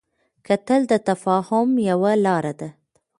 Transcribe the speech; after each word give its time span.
کتل 0.47 0.81
د 0.91 0.93
تفاهم 1.07 1.69
یوه 1.89 2.11
لاره 2.25 2.53
ده 2.59 2.69